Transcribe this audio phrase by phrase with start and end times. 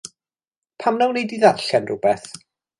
[0.79, 2.29] Pam na wnei di ddarllen rhywbeth?